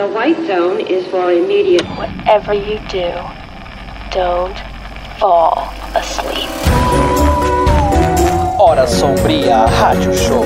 [0.00, 1.84] The white zone is for immediate.
[1.98, 3.12] Whatever you do,
[4.10, 4.56] don't
[5.18, 6.48] fall asleep.
[8.58, 10.42] Hora Sombria Rádio Show.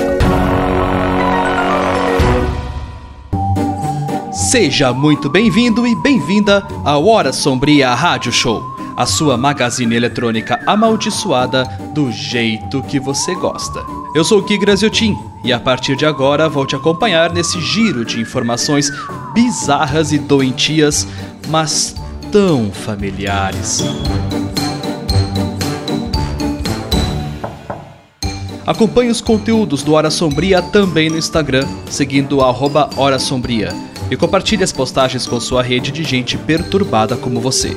[4.32, 8.60] Seja muito bem-vindo e bem-vinda ao Hora Sombria Rádio Show,
[8.96, 11.62] a sua magazine eletrônica amaldiçoada
[11.94, 13.86] do jeito que você gosta.
[14.16, 18.04] Eu sou o Ki Graziotin e a partir de agora vou te acompanhar nesse giro
[18.04, 18.90] de informações
[19.34, 21.06] bizarras e doentias,
[21.48, 21.94] mas
[22.32, 23.84] tão familiares.
[28.66, 33.74] Acompanhe os conteúdos do Hora Sombria também no Instagram, seguindo o Hora Sombria.
[34.10, 37.76] E compartilhe as postagens com sua rede de gente perturbada como você.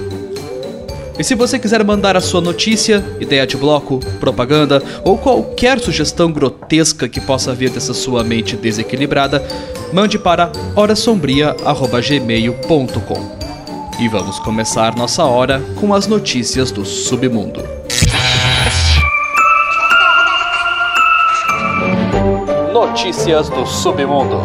[1.19, 6.31] E se você quiser mandar a sua notícia, ideia de bloco, propaganda ou qualquer sugestão
[6.31, 9.43] grotesca que possa vir dessa sua mente desequilibrada,
[9.91, 13.37] mande para horasombria@gmail.com.
[13.99, 17.63] E vamos começar nossa hora com as notícias do submundo.
[22.71, 24.39] Notícias do submundo.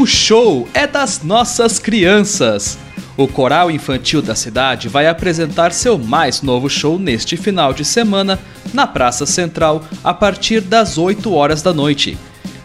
[0.00, 2.78] O show é das nossas crianças.
[3.18, 8.38] O coral infantil da cidade vai apresentar seu mais novo show neste final de semana
[8.72, 12.16] na Praça Central a partir das 8 horas da noite.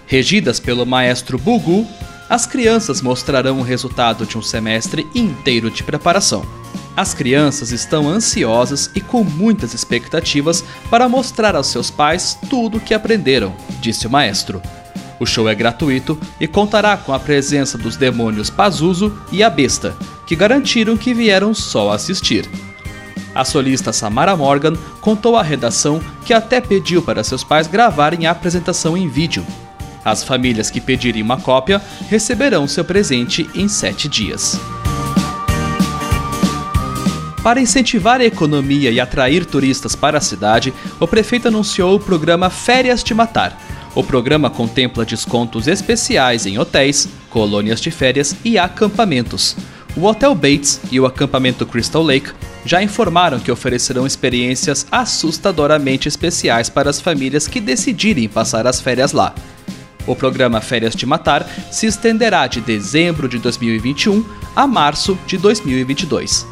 [0.08, 1.86] Regidas pelo maestro Bugu,
[2.30, 6.46] as crianças mostrarão o resultado de um semestre inteiro de preparação.
[6.96, 12.82] As crianças estão ansiosas e com muitas expectativas para mostrar aos seus pais tudo o
[12.82, 14.62] que aprenderam, disse o maestro.
[15.20, 19.96] O show é gratuito e contará com a presença dos demônios Pazuzu e a Besta,
[20.28, 22.50] que garantiram que vieram só assistir.
[23.34, 28.32] A solista Samara Morgan contou à redação que até pediu para seus pais gravarem a
[28.32, 29.46] apresentação em vídeo.
[30.04, 34.60] As famílias que pedirem uma cópia receberão seu presente em sete dias.
[37.44, 42.50] Para incentivar a economia e atrair turistas para a cidade, o prefeito anunciou o programa
[42.50, 43.56] Férias de Matar,
[43.96, 49.56] o programa contempla descontos especiais em hotéis, colônias de férias e acampamentos.
[49.96, 52.34] O Hotel Bates e o acampamento Crystal Lake
[52.66, 59.14] já informaram que oferecerão experiências assustadoramente especiais para as famílias que decidirem passar as férias
[59.14, 59.34] lá.
[60.06, 64.26] O programa Férias de Matar se estenderá de dezembro de 2021
[64.56, 66.46] a março de 2022.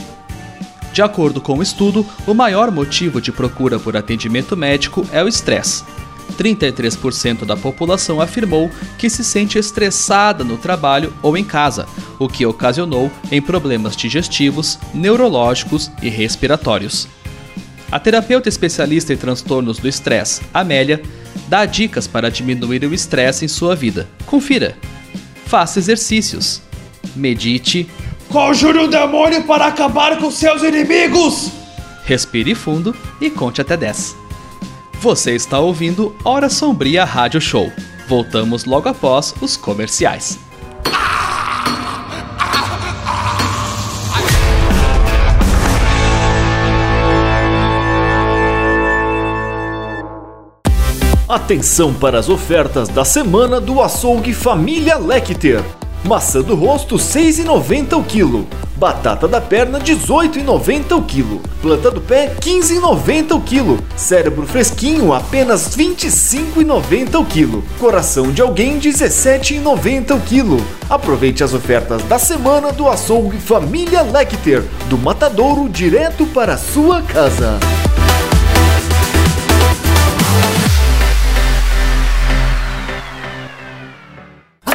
[0.92, 5.30] De acordo com o estudo, o maior motivo de procura por atendimento médico é o
[5.30, 5.86] estresse.
[6.34, 11.88] 33% da população afirmou que se sente estressada no trabalho ou em casa,
[12.20, 17.08] o que ocasionou em problemas digestivos, neurológicos e respiratórios.
[17.92, 21.02] A terapeuta especialista em transtornos do estresse, Amélia,
[21.48, 24.10] dá dicas para diminuir o estresse em sua vida.
[24.26, 24.76] Confira.
[25.46, 26.62] Faça exercícios.
[27.16, 27.88] Medite.
[28.30, 31.52] Conjure o um demônio para acabar com seus inimigos!
[32.04, 34.16] Respire fundo e conte até 10.
[35.04, 37.70] Você está ouvindo Hora Sombria Rádio Show.
[38.08, 40.40] Voltamos logo após os comerciais.
[51.28, 55.83] Atenção para as ofertas da semana do açougue Família Lecter.
[56.04, 58.46] Maçã do rosto 6,90 o quilo.
[58.76, 61.42] Batata da perna 18,90 o quilo.
[61.62, 63.80] Planta do pé 15,90 o quilo.
[63.96, 67.64] Cérebro fresquinho apenas 25,90 o quilo.
[67.80, 70.66] Coração de alguém 17,90 o quilo.
[70.90, 77.58] Aproveite as ofertas da semana do açougue Família Lecter, do matadouro direto para sua casa.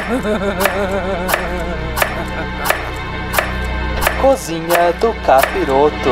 [4.49, 6.09] Cozinha do Capiroto.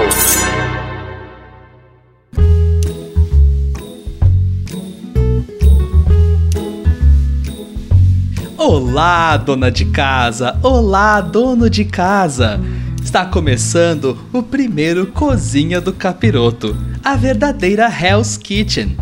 [8.58, 10.58] Olá, dona de casa!
[10.62, 12.60] Olá, dono de casa!
[13.02, 18.98] Está começando o primeiro Cozinha do Capiroto, a verdadeira Hell's Kitchen.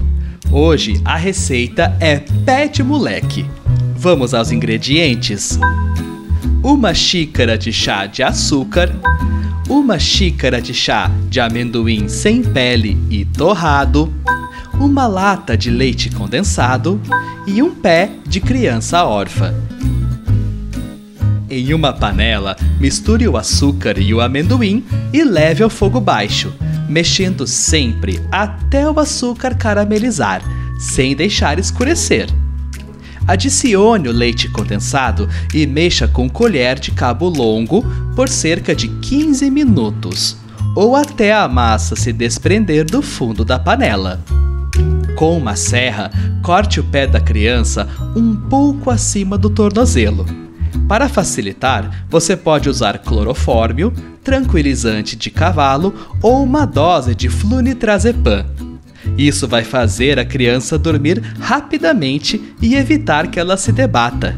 [0.52, 2.18] Hoje a receita é
[2.68, 3.44] de moleque.
[3.96, 5.58] Vamos aos ingredientes?
[6.62, 8.90] Uma xícara de chá de açúcar,
[9.68, 14.12] uma xícara de chá de amendoim sem pele e torrado,
[14.78, 17.00] uma lata de leite condensado
[17.46, 19.54] e um pé de criança órfã.
[21.48, 26.52] Em uma panela, misture o açúcar e o amendoim e leve ao fogo baixo,
[26.88, 30.42] mexendo sempre até o açúcar caramelizar,
[30.78, 32.28] sem deixar escurecer.
[33.26, 37.82] Adicione o leite condensado e mexa com colher de cabo longo
[38.14, 40.36] por cerca de 15 minutos,
[40.76, 44.22] ou até a massa se desprender do fundo da panela.
[45.16, 46.10] Com uma serra,
[46.42, 50.26] corte o pé da criança um pouco acima do tornozelo.
[50.86, 53.92] Para facilitar, você pode usar clorofórmio,
[54.22, 58.44] tranquilizante de cavalo ou uma dose de flunitrazepam.
[59.16, 64.36] Isso vai fazer a criança dormir rapidamente e evitar que ela se debata.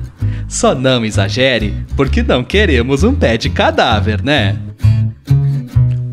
[0.49, 4.57] Só não exagere, porque não queremos um pé de cadáver, né?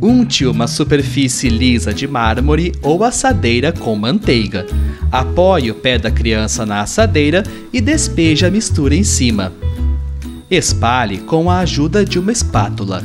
[0.01, 4.65] Unte uma superfície lisa de mármore ou assadeira com manteiga.
[5.11, 9.53] Apoie o pé da criança na assadeira e despeje a mistura em cima.
[10.49, 13.03] Espalhe com a ajuda de uma espátula.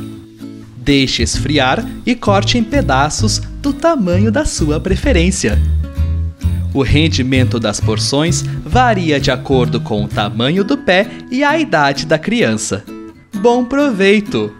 [0.75, 5.59] Deixe esfriar e corte em pedaços do tamanho da sua preferência.
[6.73, 12.05] O rendimento das porções varia de acordo com o tamanho do pé e a idade
[12.05, 12.83] da criança.
[13.33, 14.53] Bom proveito!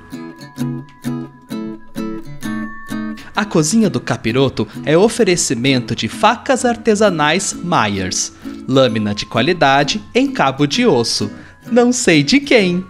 [3.35, 8.33] A cozinha do capiroto é oferecimento de facas artesanais Myers,
[8.67, 11.31] lâmina de qualidade em cabo de osso.
[11.71, 12.83] Não sei de quem.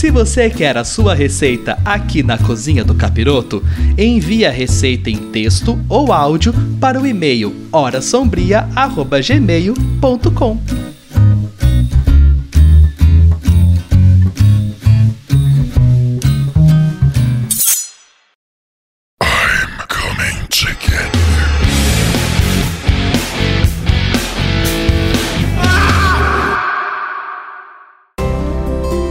[0.00, 3.62] Se você quer a sua receita aqui na Cozinha do Capiroto,
[3.98, 10.58] envie a receita em texto ou áudio para o e-mail horasombria@gmail.com.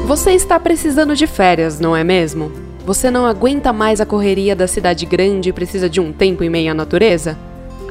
[0.09, 2.51] Você está precisando de férias, não é mesmo?
[2.83, 6.49] Você não aguenta mais a correria da cidade grande e precisa de um tempo em
[6.49, 7.37] meio à natureza?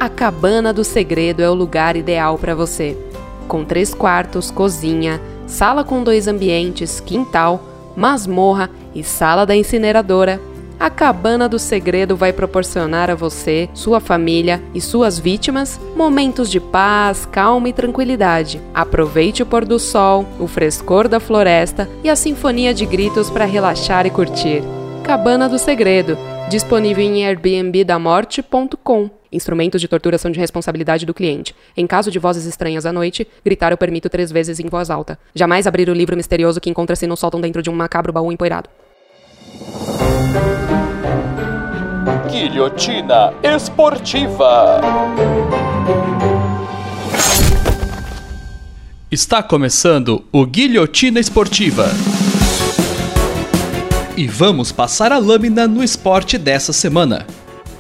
[0.00, 2.99] A Cabana do Segredo é o lugar ideal para você.
[3.47, 7.62] Com três quartos, cozinha, sala com dois ambientes, quintal,
[7.94, 10.41] masmorra e sala da incineradora,
[10.79, 16.61] a Cabana do Segredo vai proporcionar a você, sua família e suas vítimas momentos de
[16.61, 18.61] paz, calma e tranquilidade.
[18.73, 23.45] Aproveite o pôr do sol, o frescor da floresta e a sinfonia de gritos para
[23.45, 24.63] relaxar e curtir.
[25.03, 26.17] Cabana do Segredo,
[26.49, 29.11] disponível em airbnbdamorte.com.
[29.31, 31.55] Instrumentos de tortura são de responsabilidade do cliente.
[31.77, 35.19] Em caso de vozes estranhas à noite, gritar eu permito três vezes em voz alta.
[35.35, 38.71] Jamais abrir o livro misterioso que encontra-se no sótão dentro de um macabro baú empoeirado.
[42.31, 44.81] Guilhotina Esportiva.
[49.11, 51.87] Está começando o Guilhotina Esportiva.
[54.17, 57.27] E vamos passar a lâmina no esporte dessa semana.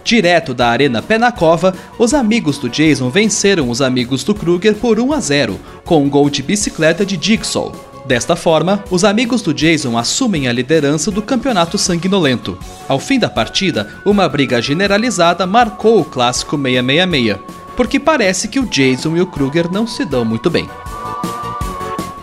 [0.02, 4.74] Direto da Arena Pé na Cova, os amigos do Jason venceram os amigos do Kruger
[4.74, 7.87] por 1 a 0, com um gol de bicicleta de Jigsaw.
[8.08, 12.56] Desta forma, os amigos do Jason assumem a liderança do campeonato sanguinolento.
[12.88, 17.36] Ao fim da partida, uma briga generalizada marcou o clássico 666,
[17.76, 20.66] porque parece que o Jason e o Kruger não se dão muito bem.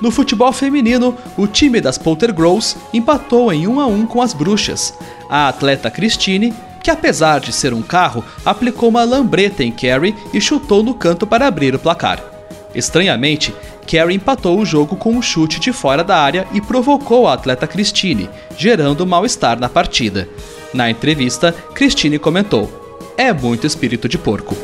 [0.01, 4.91] No futebol feminino, o time das Poltergrows empatou em 1 a 1 com as Bruxas.
[5.29, 10.41] A atleta Christine, que apesar de ser um carro, aplicou uma lambreta em Carrie e
[10.41, 12.34] chutou no canto para abrir o placar.
[12.75, 13.53] Estranhamente,
[13.89, 17.65] Carrie empatou o jogo com um chute de fora da área e provocou a atleta
[17.65, 20.27] Christine, gerando mal-estar na partida.
[20.73, 22.69] Na entrevista, Christine comentou:
[23.17, 24.55] É muito espírito de porco.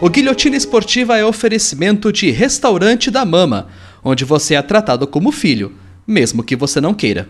[0.00, 3.68] O Guilhotina Esportiva é oferecimento de Restaurante da Mama,
[4.02, 5.72] onde você é tratado como filho,
[6.06, 7.28] mesmo que você não queira.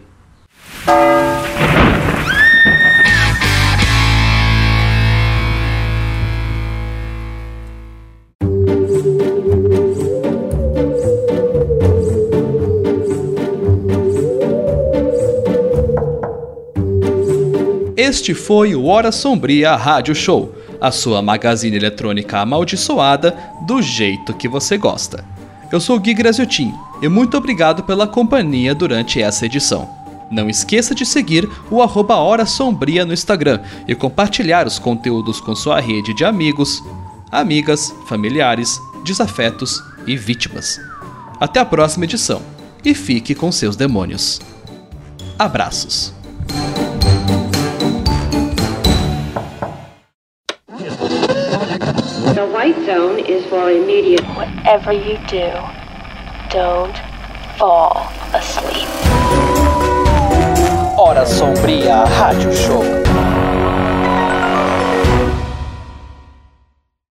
[18.14, 24.48] Este foi o Hora Sombria Rádio Show, a sua magazine eletrônica amaldiçoada do jeito que
[24.48, 25.24] você gosta.
[25.72, 29.90] Eu sou o Gui Graziotin e muito obrigado pela companhia durante essa edição.
[30.30, 35.56] Não esqueça de seguir o arroba Hora Sombria no Instagram e compartilhar os conteúdos com
[35.56, 36.84] sua rede de amigos,
[37.32, 40.80] amigas, familiares, desafetos e vítimas.
[41.40, 42.40] Até a próxima edição
[42.84, 44.40] e fique com seus demônios.
[45.36, 46.14] Abraços.
[52.64, 54.24] White zone is for immediate.
[54.34, 55.52] Whatever you do,
[56.48, 56.96] don't
[57.58, 58.88] fall asleep.
[60.96, 63.03] Hora Sombria Rádio Show.